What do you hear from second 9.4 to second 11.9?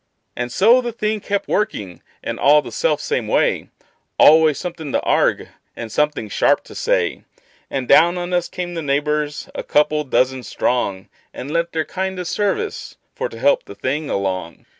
a couple dozen strong, And lent their